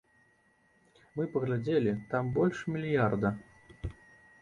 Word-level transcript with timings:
Мы 1.19 1.27
паглядзелі, 1.35 1.91
там 2.15 2.35
больш 2.41 2.67
мільярда. 2.77 3.29